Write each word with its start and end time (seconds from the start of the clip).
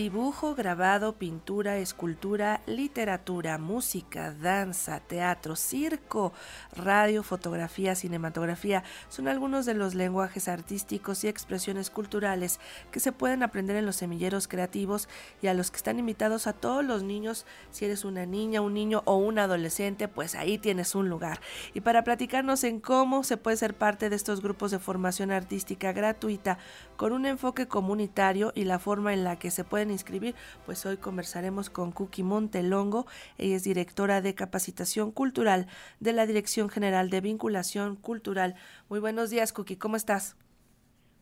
Dibujo, 0.00 0.54
grabado, 0.54 1.16
pintura, 1.16 1.76
escultura, 1.76 2.62
literatura, 2.64 3.58
música, 3.58 4.32
danza, 4.32 4.98
teatro, 5.00 5.56
circo, 5.56 6.32
radio, 6.74 7.22
fotografía, 7.22 7.94
cinematografía 7.94 8.82
son 9.10 9.28
algunos 9.28 9.66
de 9.66 9.74
los 9.74 9.94
lenguajes 9.94 10.48
artísticos 10.48 11.22
y 11.22 11.28
expresiones 11.28 11.90
culturales 11.90 12.60
que 12.90 12.98
se 12.98 13.12
pueden 13.12 13.42
aprender 13.42 13.76
en 13.76 13.84
los 13.84 13.96
semilleros 13.96 14.48
creativos 14.48 15.06
y 15.42 15.48
a 15.48 15.54
los 15.54 15.70
que 15.70 15.76
están 15.76 15.98
invitados 15.98 16.46
a 16.46 16.54
todos 16.54 16.82
los 16.82 17.02
niños. 17.02 17.44
Si 17.70 17.84
eres 17.84 18.06
una 18.06 18.24
niña, 18.24 18.62
un 18.62 18.72
niño 18.72 19.02
o 19.04 19.16
un 19.16 19.38
adolescente, 19.38 20.08
pues 20.08 20.34
ahí 20.34 20.56
tienes 20.56 20.94
un 20.94 21.10
lugar. 21.10 21.42
Y 21.74 21.82
para 21.82 22.04
platicarnos 22.04 22.64
en 22.64 22.80
cómo 22.80 23.22
se 23.22 23.36
puede 23.36 23.58
ser 23.58 23.74
parte 23.74 24.08
de 24.08 24.16
estos 24.16 24.40
grupos 24.40 24.70
de 24.70 24.78
formación 24.78 25.30
artística 25.30 25.92
gratuita 25.92 26.56
con 26.96 27.12
un 27.12 27.26
enfoque 27.26 27.68
comunitario 27.68 28.50
y 28.54 28.64
la 28.64 28.78
forma 28.78 29.12
en 29.12 29.24
la 29.24 29.38
que 29.38 29.50
se 29.50 29.62
pueden 29.62 29.89
inscribir, 29.90 30.34
pues 30.66 30.84
hoy 30.86 30.96
conversaremos 30.96 31.70
con 31.70 31.92
Cookie 31.92 32.22
Montelongo. 32.22 33.06
Ella 33.38 33.56
es 33.56 33.64
directora 33.64 34.20
de 34.20 34.34
capacitación 34.34 35.12
cultural 35.12 35.66
de 36.00 36.12
la 36.12 36.26
Dirección 36.26 36.68
General 36.68 37.10
de 37.10 37.20
Vinculación 37.20 37.96
Cultural. 37.96 38.54
Muy 38.88 39.00
buenos 39.00 39.30
días, 39.30 39.52
Cookie, 39.52 39.76
¿cómo 39.76 39.96
estás? 39.96 40.36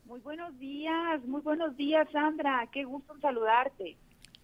Muy 0.05 0.21
buenos 0.21 0.59
días, 0.59 1.23
muy 1.27 1.43
buenos 1.43 1.77
días, 1.77 2.09
Sandra. 2.11 2.67
Qué 2.73 2.85
gusto 2.85 3.15
saludarte. 3.21 3.97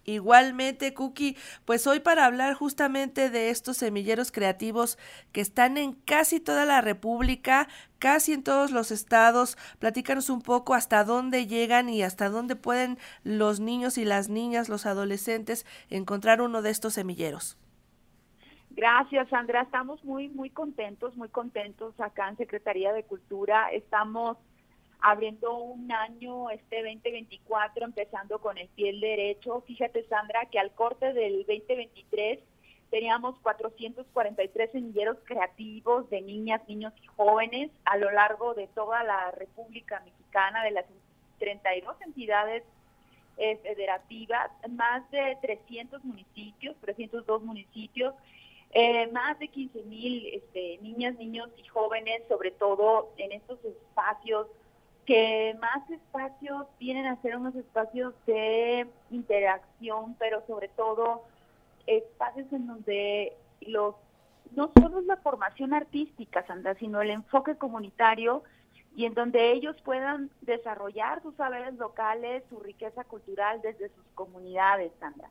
Igualmente, 0.05 0.93
Cookie, 0.93 1.35
pues 1.65 1.87
hoy 1.87 1.99
para 1.99 2.25
hablar 2.25 2.53
justamente 2.53 3.31
de 3.31 3.49
estos 3.49 3.77
semilleros 3.77 4.31
creativos 4.31 4.99
que 5.31 5.41
están 5.41 5.77
en 5.77 5.93
casi 5.93 6.39
toda 6.39 6.63
la 6.65 6.79
República, 6.81 7.67
casi 7.97 8.33
en 8.33 8.43
todos 8.43 8.69
los 8.69 8.91
estados, 8.91 9.57
platícanos 9.79 10.29
un 10.29 10.43
poco 10.43 10.75
hasta 10.75 11.03
dónde 11.03 11.47
llegan 11.47 11.89
y 11.89 12.03
hasta 12.03 12.29
dónde 12.29 12.55
pueden 12.55 12.99
los 13.23 13.59
niños 13.59 13.97
y 13.97 14.05
las 14.05 14.29
niñas, 14.29 14.69
los 14.69 14.85
adolescentes, 14.85 15.65
encontrar 15.89 16.39
uno 16.39 16.61
de 16.61 16.69
estos 16.69 16.93
semilleros. 16.93 17.57
Gracias, 18.69 19.27
Sandra. 19.29 19.61
Estamos 19.61 20.03
muy, 20.03 20.29
muy 20.29 20.51
contentos, 20.51 21.15
muy 21.17 21.29
contentos 21.29 21.99
acá 21.99 22.29
en 22.29 22.37
Secretaría 22.37 22.93
de 22.93 23.03
Cultura. 23.03 23.69
Estamos 23.71 24.37
abriendo 25.07 25.55
un 25.55 25.91
año, 25.91 26.49
este 26.49 26.77
2024, 26.77 27.85
empezando 27.85 28.39
con 28.39 28.57
el 28.57 28.67
pie 28.69 28.91
derecho. 28.99 29.61
Fíjate, 29.67 30.03
Sandra, 30.07 30.47
que 30.47 30.57
al 30.57 30.71
corte 30.71 31.13
del 31.13 31.45
2023 31.45 32.39
teníamos 32.89 33.37
443 33.41 34.71
semilleros 34.71 35.17
creativos 35.23 36.09
de 36.09 36.21
niñas, 36.21 36.67
niños 36.67 36.91
y 37.03 37.05
jóvenes 37.05 37.69
a 37.83 37.97
lo 37.97 38.09
largo 38.09 38.55
de 38.55 38.65
toda 38.69 39.03
la 39.03 39.29
República 39.29 40.01
Mexicana, 40.03 40.63
de 40.63 40.71
las 40.71 40.85
32 41.37 42.01
entidades 42.01 42.63
eh, 43.37 43.57
federativas, 43.57 44.49
más 44.71 45.07
de 45.11 45.37
300 45.39 46.03
municipios, 46.03 46.75
302 46.81 47.43
municipios, 47.43 48.15
eh, 48.71 49.05
más 49.11 49.37
de 49.37 49.49
15 49.49 49.83
mil 49.83 50.25
este, 50.33 50.79
niñas, 50.81 51.13
niños 51.19 51.51
y 51.57 51.67
jóvenes, 51.67 52.23
sobre 52.27 52.49
todo 52.49 53.13
en 53.17 53.33
estos 53.33 53.63
espacios 53.63 54.47
que 55.05 55.55
más 55.61 55.89
espacios 55.89 56.67
vienen 56.79 57.05
a 57.05 57.21
ser 57.21 57.37
unos 57.37 57.55
espacios 57.55 58.13
de 58.25 58.87
interacción, 59.11 60.15
pero 60.17 60.45
sobre 60.47 60.67
todo 60.69 61.23
espacios 61.85 62.51
en 62.51 62.67
donde 62.67 63.33
los 63.61 63.95
no 64.51 64.71
solo 64.73 64.99
es 64.99 65.05
la 65.05 65.17
formación 65.17 65.73
artística, 65.73 66.45
Sandra, 66.45 66.75
sino 66.75 67.01
el 67.01 67.09
enfoque 67.09 67.55
comunitario 67.55 68.43
y 68.95 69.05
en 69.05 69.13
donde 69.13 69.51
ellos 69.51 69.75
puedan 69.83 70.29
desarrollar 70.41 71.21
sus 71.21 71.35
saberes 71.35 71.73
locales, 71.75 72.43
su 72.49 72.59
riqueza 72.59 73.03
cultural 73.03 73.61
desde 73.61 73.89
sus 73.89 74.05
comunidades, 74.13 74.91
Sandra. 74.99 75.29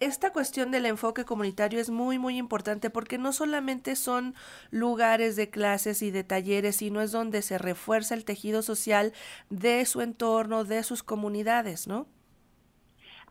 Esta 0.00 0.32
cuestión 0.32 0.70
del 0.70 0.86
enfoque 0.86 1.24
comunitario 1.24 1.80
es 1.80 1.90
muy, 1.90 2.20
muy 2.20 2.38
importante 2.38 2.88
porque 2.88 3.18
no 3.18 3.32
solamente 3.32 3.96
son 3.96 4.34
lugares 4.70 5.34
de 5.34 5.50
clases 5.50 6.02
y 6.02 6.12
de 6.12 6.22
talleres, 6.22 6.76
sino 6.76 7.00
es 7.00 7.10
donde 7.10 7.42
se 7.42 7.58
refuerza 7.58 8.14
el 8.14 8.24
tejido 8.24 8.62
social 8.62 9.12
de 9.50 9.84
su 9.86 10.00
entorno, 10.00 10.64
de 10.64 10.84
sus 10.84 11.02
comunidades, 11.02 11.88
¿no? 11.88 12.06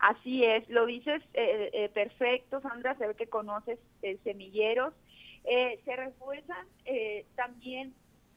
Así 0.00 0.44
es, 0.44 0.68
lo 0.68 0.84
dices 0.84 1.22
eh, 1.32 1.70
eh, 1.72 1.88
perfecto, 1.88 2.60
Sandra, 2.60 2.96
se 2.98 3.06
ve 3.06 3.14
que 3.14 3.28
conoces 3.28 3.78
eh, 4.02 4.18
semilleros. 4.22 4.92
se 5.44 5.96
refuerzan 5.96 6.66
también 7.34 7.94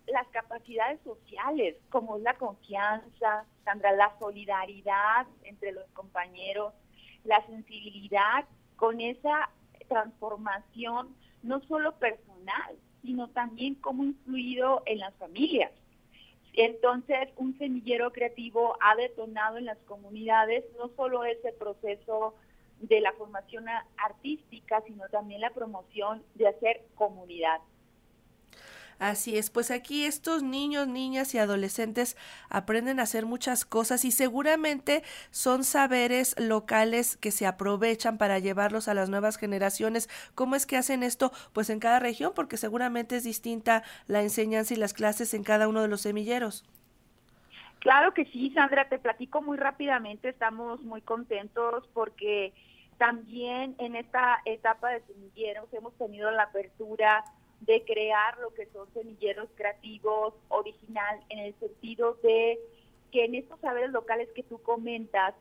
las 0.08 0.28
capacidades 0.30 1.02
sociales, 1.03 1.75
como 1.90 2.18
la 2.18 2.34
confianza, 2.36 3.46
Sandra, 3.66 3.92
la 3.92 4.18
solidaridad 4.19 5.28
entre 5.44 5.74
los 5.74 5.86
compañeros, 5.92 6.74
la 7.24 7.46
sensibilidad 7.46 8.46
con 8.76 9.02
esa 9.02 9.50
transformación 9.88 11.16
no 11.44 11.62
solo 11.62 11.94
personal, 11.94 12.76
sino 13.02 13.28
también 13.30 13.76
cómo 13.76 14.04
influido 14.04 14.84
en 14.86 15.00
las 15.00 15.14
familias. 15.16 15.72
Entonces, 16.54 17.30
un 17.38 17.58
semillero 17.58 18.12
creativo 18.12 18.78
ha 18.81 18.96
detonado 18.96 19.58
en 19.58 19.66
las 19.66 19.78
comunidades 19.80 20.66
no 20.78 20.90
solo 20.96 21.24
ese 21.24 21.54
proceso 21.54 22.36
de 22.81 23.00
la 23.00 23.14
formación 23.14 23.66
artística, 23.98 24.81
sino 24.86 25.08
también 25.10 25.42
la 25.42 25.52
promoción 25.52 26.24
de 26.36 26.48
hacer 26.48 26.81
comunidad. 26.96 27.62
Así 29.01 29.35
es, 29.35 29.50
pues 29.50 29.72
aquí 29.72 30.06
estos 30.06 30.44
niños, 30.44 30.88
niñas 30.88 31.34
y 31.34 31.39
adolescentes 31.39 32.16
aprenden 32.50 33.00
a 33.00 33.03
hacer 33.03 33.25
muchas 33.25 33.66
cosas 33.66 34.06
y 34.06 34.12
seguramente 34.12 35.01
son 35.31 35.63
saberes 35.63 36.39
locales 36.39 37.17
que 37.17 37.31
se 37.31 37.47
aprovechan 37.47 38.19
para 38.19 38.38
llevarlos 38.38 38.88
a 38.88 38.94
las 38.94 39.09
nuevas 39.09 39.38
generaciones. 39.38 40.07
¿Cómo 40.35 40.56
es 40.56 40.67
que 40.67 40.78
hacen 40.78 41.01
esto? 41.01 41.31
Pues 41.51 41.72
en 41.72 41.79
cada 41.79 41.97
región, 41.97 42.34
porque 42.35 42.57
seguramente 42.57 43.16
es 43.16 43.23
distinta 43.23 43.81
la 44.06 44.22
enseñanza 44.22 44.75
y 44.75 44.78
las 44.78 44.94
clases 44.94 45.33
en 45.33 45.44
cada 45.44 45.68
uno 45.68 45.81
de 45.81 45.88
los 45.88 46.01
semilleros. 46.01 46.63
Claro 47.79 48.13
que 48.13 48.25
sí, 48.25 48.51
Sandra, 48.51 48.88
te 48.88 49.00
platico 49.00 49.41
muy 49.41 49.57
rápidamente, 49.57 50.29
estamos 50.29 50.79
muy 50.83 51.01
contentos 51.01 51.89
porque 51.95 52.53
también 53.00 53.73
en 53.79 53.95
esta 53.95 54.41
etapa 54.45 54.91
de 54.91 55.01
semilleros 55.07 55.73
hemos 55.73 55.97
tenido 55.97 56.29
la 56.29 56.44
apertura 56.44 57.23
de 57.62 57.84
crear 57.84 58.38
lo 58.40 58.54
que 58.54 58.66
son 58.68 58.92
semilleros 58.94 59.50
creativos 59.56 60.34
original 60.50 61.20
en 61.30 61.40
el 61.40 61.56
sentido 61.60 62.18
de 62.24 62.60
que 63.12 63.26
en 63.26 63.36
estos 63.36 63.60
saberes 63.60 63.92
locales 63.92 64.30
que 64.36 64.44
tú 64.44 64.62
comentas, 64.62 65.36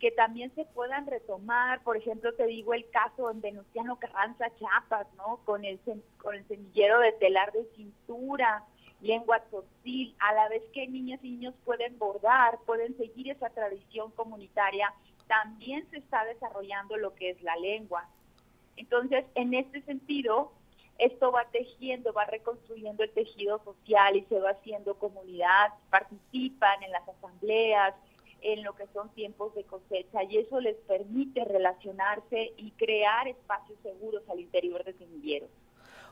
que 0.00 0.10
también 0.10 0.54
se 0.54 0.64
puedan 0.66 1.06
retomar, 1.06 1.82
por 1.82 1.96
ejemplo, 1.96 2.34
te 2.34 2.46
digo 2.46 2.74
el 2.74 2.88
caso 2.90 3.30
en 3.30 3.40
Venustiano 3.40 3.98
Carranza, 3.98 4.54
Chiapas, 4.58 5.06
¿no? 5.16 5.40
Con 5.44 5.64
el, 5.64 5.80
con 6.18 6.34
el 6.34 6.46
semillero 6.48 6.98
de 7.00 7.12
telar 7.12 7.52
de 7.52 7.64
cintura, 7.76 8.64
lengua 9.00 9.40
totil, 9.50 10.14
a 10.18 10.32
la 10.34 10.48
vez 10.48 10.62
que 10.72 10.86
niñas 10.86 11.20
y 11.22 11.30
niños 11.30 11.54
pueden 11.64 11.98
bordar, 11.98 12.58
pueden 12.66 12.96
seguir 12.96 13.30
esa 13.30 13.50
tradición 13.50 14.10
comunitaria, 14.12 14.92
también 15.26 15.88
se 15.90 15.98
está 15.98 16.24
desarrollando 16.24 16.96
lo 16.96 17.14
que 17.14 17.30
es 17.30 17.42
la 17.42 17.56
lengua. 17.56 18.08
Entonces, 18.76 19.24
en 19.34 19.54
este 19.54 19.82
sentido, 19.82 20.52
esto 20.98 21.32
va 21.32 21.44
tejiendo, 21.50 22.12
va 22.12 22.24
reconstruyendo 22.24 23.02
el 23.02 23.10
tejido 23.10 23.62
social 23.64 24.16
y 24.16 24.24
se 24.24 24.38
va 24.38 24.50
haciendo 24.50 24.98
comunidad, 24.98 25.72
participan 25.90 26.82
en 26.82 26.92
las 26.92 27.08
asambleas, 27.08 27.94
en 28.42 28.62
lo 28.62 28.74
que 28.74 28.86
son 28.92 29.08
tiempos 29.10 29.54
de 29.54 29.64
cosecha 29.64 30.22
y 30.24 30.38
eso 30.38 30.60
les 30.60 30.76
permite 30.76 31.44
relacionarse 31.44 32.52
y 32.56 32.70
crear 32.72 33.28
espacios 33.28 33.78
seguros 33.82 34.22
al 34.28 34.40
interior 34.40 34.84
de 34.84 34.92
semilleros. 34.94 35.50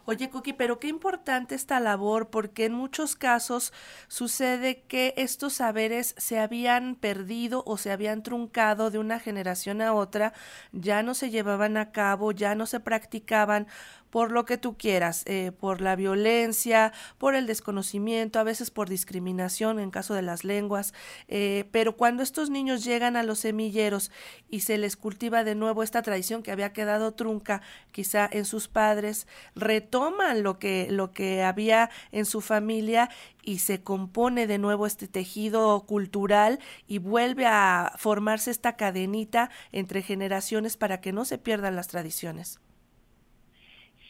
Oye, 0.07 0.29
Cookie, 0.29 0.53
pero 0.53 0.79
qué 0.79 0.89
importante 0.89 1.55
esta 1.55 1.81
labor, 1.81 2.29
porque 2.29 2.67
en 2.67 2.75
muchos 2.75 3.17
casos 3.17 3.73
sucede 4.07 4.83
que 4.83 5.15
estos 5.17 5.55
saberes 5.55 6.15
se 6.19 6.39
habían 6.39 6.95
perdido 6.95 7.63
o 7.65 7.79
se 7.79 7.91
habían 7.91 8.23
truncado 8.23 8.91
de 8.91 8.99
una 8.99 9.19
generación 9.19 9.81
a 9.81 9.95
otra, 9.95 10.35
ya 10.73 11.03
no 11.03 11.15
se 11.15 11.31
llevaban 11.31 11.79
a 11.79 11.91
cabo, 11.91 12.33
ya 12.33 12.55
no 12.55 12.67
se 12.67 12.81
practicaban 12.81 13.67
por 14.15 14.31
lo 14.31 14.45
que 14.45 14.59
tú 14.59 14.79
quieras, 14.79 15.25
eh, 15.27 15.51
por 15.51 15.81
la 15.81 15.97
violencia, 15.97 16.93
por 17.19 17.35
el 17.35 17.49
desconocimiento, 17.49 18.39
a 18.39 18.45
veces 18.45 18.71
por 18.71 18.89
discriminación 18.89 19.81
en 19.81 19.91
caso 19.91 20.15
de 20.15 20.23
las 20.23 20.45
lenguas, 20.45 20.95
eh, 21.27 21.65
pero 21.73 21.97
cuando 21.97 22.23
estos 22.23 22.49
niños 22.49 22.85
llegan 22.85 23.17
a 23.17 23.25
los 23.25 23.41
semilleros 23.41 24.13
y 24.49 24.61
se 24.61 24.79
les 24.79 24.97
cultiva 24.97 25.43
de 25.43 25.57
nuevo 25.57 25.83
esta 25.83 26.01
tradición 26.03 26.45
que 26.45 26.53
había 26.53 26.73
quedado 26.73 27.15
trunca 27.15 27.61
quizá 27.91 28.29
en 28.31 28.45
sus 28.45 28.69
padres, 28.69 29.27
retoman 29.57 30.45
lo 30.45 30.61
que, 30.61 30.87
lo 30.93 31.11
que 31.11 31.43
había 31.43 31.91
en 32.13 32.25
su 32.25 32.41
familia 32.41 33.11
y 33.43 33.59
se 33.59 33.83
compone 33.83 34.47
de 34.47 34.59
nuevo 34.59 34.87
este 34.87 35.09
tejido 35.09 35.87
cultural 35.87 36.61
y 36.87 36.99
vuelve 36.99 37.47
a 37.47 37.95
formarse 37.97 38.53
esta 38.53 38.77
cadenita 38.77 39.51
entre 39.73 40.03
generaciones 40.03 40.77
para 40.77 41.01
que 41.01 41.13
no 41.13 41.25
se 41.25 41.39
pierdan 41.39 41.75
las 41.75 41.89
tradiciones. 41.89 42.61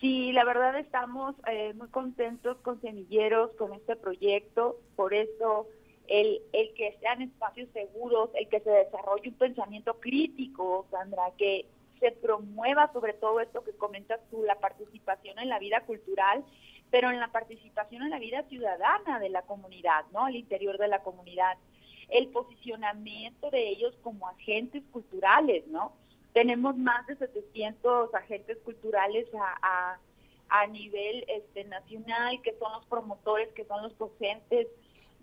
Sí, 0.05 0.33
la 0.33 0.45
verdad 0.45 0.79
estamos 0.79 1.35
eh, 1.51 1.73
muy 1.73 1.89
contentos 1.89 2.59
con 2.59 2.79
Semilleros, 2.83 3.53
con 3.53 3.73
este 3.73 3.97
proyecto, 3.97 4.79
por 4.97 5.15
eso 5.15 5.67
el, 6.09 6.43
el 6.53 6.75
que 6.75 6.95
sean 7.01 7.23
espacios 7.23 7.71
seguros, 7.73 8.29
el 8.35 8.47
que 8.51 8.61
se 8.61 8.69
desarrolle 8.69 9.31
un 9.31 9.37
pensamiento 9.37 9.99
crítico, 10.01 10.87
Sandra, 10.91 11.33
que 11.39 11.65
se 12.01 12.12
promueva 12.12 12.93
sobre 12.93 13.15
todo 13.15 13.41
esto 13.41 13.65
que 13.65 13.73
comentas 13.73 14.21
tú, 14.31 14.43
la 14.43 14.56
participación 14.56 15.39
en 15.39 15.49
la 15.49 15.59
vida 15.59 15.81
cultural, 15.87 16.45
pero 16.91 17.09
en 17.09 17.19
la 17.19 17.29
participación 17.29 18.03
en 18.03 18.11
la 18.11 18.19
vida 18.19 18.43
ciudadana 18.50 19.19
de 19.19 19.31
la 19.31 19.41
comunidad, 19.41 20.05
¿no? 20.12 20.27
Al 20.27 20.37
interior 20.37 20.77
de 20.77 20.89
la 20.89 20.99
comunidad. 20.99 21.57
El 22.11 22.29
posicionamiento 22.29 23.50
de 23.50 23.71
ellos 23.71 23.97
como 24.03 24.29
agentes 24.29 24.83
culturales, 24.93 25.67
¿no? 25.69 25.95
Tenemos 26.35 26.77
más 26.77 27.07
de 27.07 27.15
700 27.17 28.13
agentes 28.13 28.59
culturales 28.65 29.27
a, 29.63 29.99
a, 30.49 30.67
nivel 30.67 31.25
este, 31.29 31.63
nacional, 31.65 32.43
que 32.43 32.59
son 32.59 32.73
los 32.73 32.85
promotores, 32.87 33.53
que 33.55 33.65
son 33.65 33.85
los 33.85 33.97
docentes, 33.97 34.67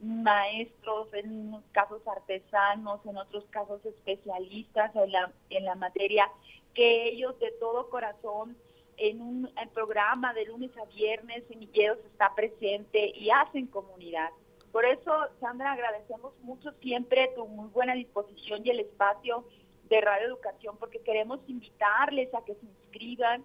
maestros, 0.01 1.13
en 1.13 1.47
unos 1.47 1.63
casos 1.73 2.01
artesanos, 2.07 3.05
en 3.05 3.17
otros 3.17 3.43
casos 3.49 3.85
especialistas 3.85 4.95
en 4.95 5.11
la, 5.11 5.31
en 5.49 5.65
la 5.65 5.75
materia, 5.75 6.31
que 6.73 7.09
ellos 7.09 7.37
de 7.39 7.51
todo 7.59 7.89
corazón 7.89 8.55
en 8.95 9.21
un 9.21 9.49
programa 9.73 10.33
de 10.33 10.45
lunes 10.45 10.71
a 10.77 10.85
viernes, 10.85 11.43
Semilleros 11.49 11.99
está 12.05 12.33
presente 12.35 13.11
y 13.15 13.31
hacen 13.31 13.67
comunidad. 13.67 14.29
Por 14.71 14.85
eso, 14.85 15.11
Sandra, 15.41 15.73
agradecemos 15.73 16.33
mucho 16.41 16.71
siempre 16.81 17.29
tu 17.35 17.45
muy 17.47 17.67
buena 17.69 17.95
disposición 17.95 18.61
y 18.65 18.69
el 18.69 18.79
espacio 18.79 19.43
de 19.91 20.01
Radio 20.01 20.27
Educación, 20.27 20.77
porque 20.77 21.01
queremos 21.01 21.41
invitarles 21.47 22.33
a 22.33 22.43
que 22.45 22.55
se 22.55 22.65
inscriban, 22.65 23.43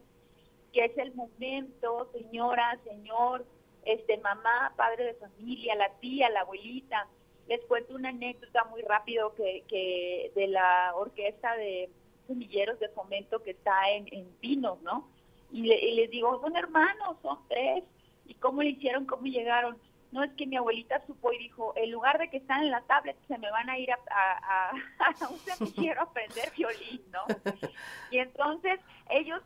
que 0.72 0.84
es 0.84 0.96
el 0.96 1.12
momento, 1.14 2.08
señora, 2.12 2.78
señor, 2.84 3.44
este 3.84 4.16
mamá, 4.18 4.72
padre 4.76 5.06
de 5.06 5.14
familia, 5.14 5.74
la 5.74 5.90
tía, 5.98 6.30
la 6.30 6.40
abuelita. 6.42 7.08
Les 7.48 7.64
cuento 7.64 7.96
una 7.96 8.10
anécdota 8.10 8.64
muy 8.64 8.82
rápido 8.82 9.34
que, 9.34 9.64
que 9.68 10.30
de 10.36 10.46
la 10.46 10.92
orquesta 10.94 11.56
de 11.56 11.90
semilleros 12.28 12.78
de 12.78 12.90
fomento 12.90 13.42
que 13.42 13.50
está 13.50 13.90
en, 13.90 14.06
en 14.12 14.26
Pinos, 14.40 14.80
¿no? 14.82 15.08
Y, 15.50 15.62
les 15.62 16.10
digo, 16.10 16.40
son 16.40 16.56
hermanos, 16.56 17.16
son 17.22 17.38
tres. 17.48 17.82
¿Y 18.24 18.34
cómo 18.34 18.62
le 18.62 18.70
hicieron? 18.70 19.04
¿Cómo 19.04 19.24
llegaron? 19.26 19.78
No 20.12 20.22
es 20.22 20.32
que 20.34 20.46
mi 20.46 20.56
abuelita 20.56 21.04
supo 21.06 21.32
y 21.32 21.38
dijo, 21.38 21.72
en 21.76 21.90
lugar 21.90 22.18
de 22.18 22.30
que 22.30 22.38
están 22.38 22.62
en 22.62 22.70
la 22.70 22.82
tablet, 22.82 23.16
se 23.26 23.38
me 23.38 23.50
van 23.50 23.68
a 23.68 23.78
ir 23.78 23.90
a, 23.90 23.98
a, 24.10 24.70
a, 24.70 25.28
un 25.30 25.38
semillero 25.38 26.00
a 26.00 26.04
aprender 26.04 26.52
violín, 26.56 27.02
¿no? 27.10 27.24
Y 28.10 28.18
entonces 28.18 28.80
ellos 29.10 29.42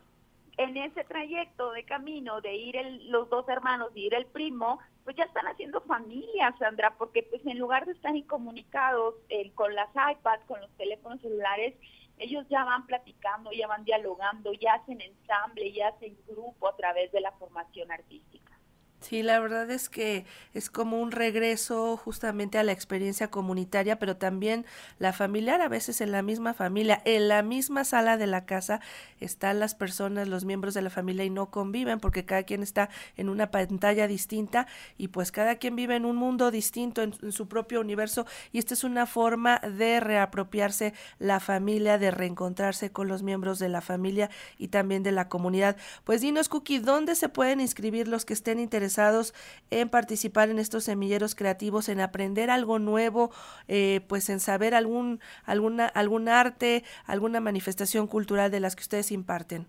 en 0.57 0.77
ese 0.77 1.03
trayecto 1.03 1.71
de 1.71 1.83
camino 1.83 2.41
de 2.41 2.55
ir 2.55 2.75
los 3.05 3.29
dos 3.29 3.47
hermanos, 3.49 3.93
de 3.93 4.01
ir 4.01 4.13
el 4.13 4.25
primo, 4.25 4.79
pues 5.03 5.15
ya 5.15 5.23
están 5.23 5.47
haciendo 5.47 5.81
familia, 5.81 6.53
Sandra, 6.59 6.95
porque 6.97 7.23
pues 7.23 7.45
en 7.45 7.57
lugar 7.57 7.85
de 7.85 7.93
estar 7.93 8.15
incomunicados 8.15 9.15
eh, 9.29 9.51
con 9.53 9.73
las 9.73 9.89
iPads, 9.89 10.45
con 10.45 10.61
los 10.61 10.69
teléfonos 10.77 11.21
celulares, 11.21 11.75
ellos 12.17 12.45
ya 12.49 12.63
van 12.63 12.85
platicando, 12.85 13.51
ya 13.51 13.67
van 13.67 13.83
dialogando, 13.83 14.53
ya 14.53 14.75
hacen 14.75 15.01
ensamble, 15.01 15.71
ya 15.71 15.87
hacen 15.87 16.15
grupo 16.27 16.67
a 16.67 16.75
través 16.75 17.11
de 17.11 17.21
la 17.21 17.31
formación 17.31 17.91
artística. 17.91 18.50
Sí, 19.01 19.23
la 19.23 19.39
verdad 19.39 19.69
es 19.71 19.89
que 19.89 20.25
es 20.53 20.69
como 20.69 21.01
un 21.01 21.11
regreso 21.11 21.97
justamente 21.97 22.59
a 22.59 22.63
la 22.63 22.71
experiencia 22.71 23.29
comunitaria, 23.29 23.97
pero 23.97 24.15
también 24.15 24.63
la 24.99 25.11
familiar, 25.11 25.59
a 25.59 25.67
veces 25.67 26.01
en 26.01 26.11
la 26.11 26.21
misma 26.21 26.53
familia, 26.53 27.01
en 27.03 27.27
la 27.27 27.41
misma 27.41 27.83
sala 27.83 28.17
de 28.17 28.27
la 28.27 28.45
casa 28.45 28.79
están 29.19 29.59
las 29.59 29.73
personas, 29.73 30.27
los 30.27 30.45
miembros 30.45 30.75
de 30.75 30.83
la 30.83 30.91
familia 30.91 31.25
y 31.25 31.31
no 31.31 31.49
conviven 31.49 31.99
porque 31.99 32.25
cada 32.25 32.43
quien 32.43 32.61
está 32.61 32.89
en 33.17 33.29
una 33.29 33.49
pantalla 33.49 34.07
distinta 34.07 34.67
y 34.99 35.07
pues 35.07 35.31
cada 35.31 35.55
quien 35.55 35.75
vive 35.75 35.95
en 35.95 36.05
un 36.05 36.15
mundo 36.15 36.51
distinto, 36.51 37.01
en, 37.01 37.31
su 37.31 37.47
propio 37.47 37.81
universo 37.81 38.27
y 38.51 38.59
esta 38.59 38.75
es 38.75 38.83
una 38.83 39.07
forma 39.07 39.57
de 39.59 39.99
reapropiarse 39.99 40.93
la 41.17 41.39
familia, 41.39 41.97
de 41.97 42.11
reencontrarse 42.11 42.91
con 42.91 43.07
los 43.07 43.23
miembros 43.23 43.57
de 43.57 43.67
la 43.67 43.81
familia 43.81 44.29
y 44.59 44.67
también 44.67 45.01
de 45.01 45.11
la 45.11 45.27
comunidad. 45.27 45.75
Pues 46.03 46.21
dinos, 46.21 46.49
Cookie, 46.49 46.77
¿dónde 46.77 47.15
se 47.15 47.29
pueden 47.29 47.61
inscribir 47.61 48.07
los 48.07 48.25
que 48.25 48.33
estén 48.33 48.59
interesados? 48.59 48.90
En 48.97 49.89
participar 49.89 50.49
en 50.49 50.59
estos 50.59 50.83
semilleros 50.85 51.35
creativos, 51.35 51.89
en 51.89 51.99
aprender 52.01 52.49
algo 52.49 52.79
nuevo, 52.79 53.31
eh, 53.67 54.01
pues 54.07 54.29
en 54.29 54.39
saber 54.39 54.73
algún, 54.75 55.19
alguna, 55.45 55.87
algún 55.87 56.29
arte, 56.29 56.83
alguna 57.05 57.39
manifestación 57.39 58.07
cultural 58.07 58.51
de 58.51 58.59
las 58.59 58.75
que 58.75 58.81
ustedes 58.81 59.11
imparten. 59.11 59.67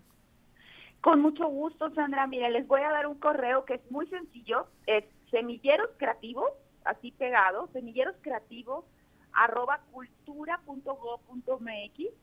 Con 1.01 1.21
mucho 1.21 1.47
gusto, 1.47 1.93
Sandra. 1.93 2.25
Mira, 2.27 2.49
les 2.49 2.67
voy 2.67 2.81
a 2.81 2.89
dar 2.89 3.07
un 3.07 3.19
correo 3.19 3.65
que 3.65 3.75
es 3.75 3.91
muy 3.91 4.07
sencillo, 4.07 4.67
es 4.87 5.05
semilleros 5.31 5.89
creativos, 5.97 6.49
así 6.85 7.11
pegado, 7.11 7.69
semilleros 7.73 8.15
creativos, 8.21 8.85
arroba 9.33 9.81
cultura.go.mx 9.91 12.13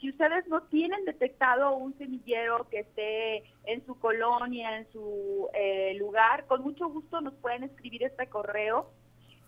si 0.00 0.10
ustedes 0.10 0.46
no 0.48 0.62
tienen 0.64 1.04
detectado 1.04 1.74
un 1.76 1.96
semillero 1.98 2.68
que 2.68 2.80
esté 2.80 3.44
en 3.64 3.84
su 3.84 3.98
colonia, 3.98 4.78
en 4.78 4.90
su 4.92 5.48
eh, 5.54 5.94
lugar, 5.98 6.46
con 6.46 6.62
mucho 6.62 6.88
gusto 6.88 7.20
nos 7.20 7.34
pueden 7.34 7.64
escribir 7.64 8.04
este 8.04 8.28
correo 8.28 8.90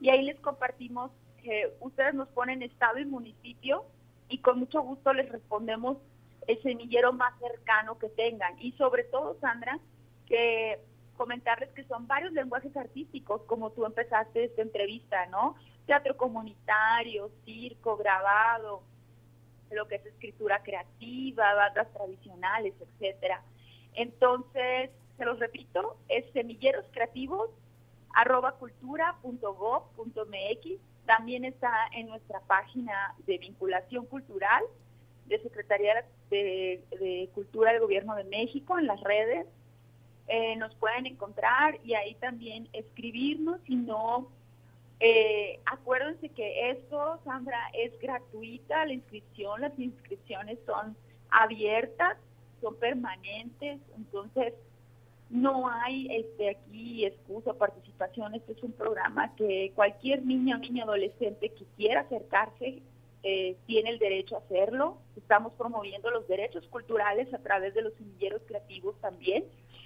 y 0.01 0.11
ahí 0.11 0.23
les 0.23 0.39
compartimos, 0.41 1.11
que 1.43 1.73
ustedes 1.81 2.15
nos 2.15 2.29
ponen 2.29 2.63
estado 2.63 2.99
y 2.99 3.05
municipio 3.05 3.85
y 4.29 4.39
con 4.39 4.59
mucho 4.59 4.83
gusto 4.83 5.13
les 5.13 5.31
respondemos 5.31 5.99
el 6.47 6.61
semillero 6.63 7.13
más 7.13 7.39
cercano 7.39 7.99
que 7.99 8.09
tengan. 8.09 8.61
Y 8.61 8.73
sobre 8.73 9.05
todo, 9.05 9.37
Sandra, 9.41 9.79
que 10.27 10.81
comentarles 11.17 11.71
que 11.71 11.85
son 11.85 12.07
varios 12.07 12.33
lenguajes 12.33 12.77
artísticos, 12.77 13.43
como 13.43 13.71
tú 13.71 13.85
empezaste 13.85 14.45
esta 14.45 14.63
entrevista, 14.63 15.27
¿no? 15.27 15.55
Teatro 15.87 16.17
comunitario, 16.17 17.31
circo, 17.45 17.97
grabado, 17.97 18.83
lo 19.71 19.89
que 19.89 19.97
es 19.97 20.07
escritura 20.07 20.63
creativa, 20.63 21.55
bandas 21.55 21.93
tradicionales, 21.93 22.75
etcétera. 22.81 23.43
Entonces, 23.95 24.91
se 25.17 25.25
los 25.25 25.39
repito, 25.39 25.97
es 26.09 26.25
semilleros 26.33 26.85
creativos 26.93 27.51
arroba 28.15 28.53
cultura.gov.mx. 28.53 30.81
También 31.07 31.45
está 31.45 31.73
en 31.93 32.09
nuestra 32.09 32.41
página 32.41 33.15
de 33.27 33.39
vinculación 33.39 34.07
cultural 34.07 34.63
de 35.27 35.41
Secretaría 35.43 36.05
de, 36.31 37.29
Cultura 37.35 37.73
del 37.73 37.81
Gobierno 37.81 38.15
de 38.15 38.25
México 38.25 38.79
en 38.79 38.87
las 38.87 39.01
redes. 39.01 39.47
Eh, 40.29 40.55
nos 40.57 40.75
pueden 40.77 41.07
encontrar 41.07 41.79
y 41.85 41.95
ahí 41.95 42.15
también 42.17 42.69
escribirnos 42.73 43.61
si 43.67 43.75
no 43.75 44.29
eh, 45.01 45.59
acuérdense 45.65 46.29
que 46.29 46.71
esto, 46.71 47.19
Sandra, 47.25 47.59
es 47.73 47.99
gratuita 48.01 48.85
la 48.85 48.93
inscripción, 48.93 49.63
las 49.63 49.79
inscripciones 49.79 50.59
son 50.67 50.95
abiertas, 51.31 52.19
son 52.61 52.77
permanentes, 52.77 53.81
entonces 53.97 54.53
no 55.31 55.71
hay 55.71 56.07
este 56.15 56.51
aquí 56.51 57.07
excusa 57.07 57.55
participación, 57.55 58.35
este 58.35 58.53
es 58.53 58.63
un 58.63 58.73
programa 58.73 59.35
que 59.37 59.73
cualquier 59.75 60.25
niño, 60.27 60.59
niño, 60.59 60.85
adolescente 60.85 61.49
que 61.49 61.65
quiera 61.77 62.01
acercarse 62.01 62.83
eh, 63.23 63.57
tiene 63.67 63.91
el 63.91 63.99
derecho 63.99 64.37
a 64.37 64.41
hacerlo. 64.41 64.99
Estamos 65.17 65.55
promoviendo 65.55 66.11
los 66.11 66.29
derechos 66.29 66.67
culturales 66.69 67.33
a 67.33 67.39
través 67.39 67.73
de 67.73 67.83
los 67.83 67.95
semilleros 67.95 68.43
creativos 68.47 69.01
también 69.01 69.45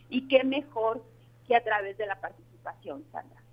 y 0.08 0.26
qué 0.26 0.42
mejor 0.42 1.04
que 1.46 1.54
a 1.54 1.62
través 1.62 1.96
de 1.98 2.06
la 2.06 2.20
participación, 2.20 3.04
Sandra. 3.12 3.43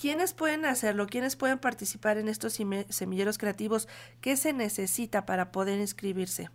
¿Quiénes 0.00 0.32
pueden 0.32 0.64
hacerlo? 0.64 1.06
¿Quiénes 1.06 1.36
pueden 1.36 1.58
participar 1.58 2.16
en 2.16 2.30
estos 2.30 2.58
semilleros 2.88 3.36
creativos? 3.36 3.86
¿Qué 4.22 4.36
se 4.36 4.54
necesita 4.54 5.26
para 5.26 5.52
poder 5.52 5.78
inscribirse? 5.78 6.48